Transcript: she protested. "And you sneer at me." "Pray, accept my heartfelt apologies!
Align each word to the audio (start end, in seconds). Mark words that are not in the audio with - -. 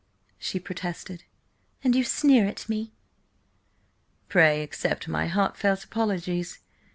she 0.39 0.59
protested. 0.59 1.25
"And 1.83 1.95
you 1.95 2.03
sneer 2.03 2.47
at 2.47 2.67
me." 2.67 2.91
"Pray, 4.29 4.63
accept 4.63 5.07
my 5.07 5.27
heartfelt 5.27 5.83
apologies! 5.83 6.57